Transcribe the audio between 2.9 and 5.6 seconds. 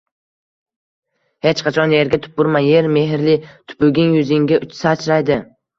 mehrli: tupuging yuzingga sachraydi.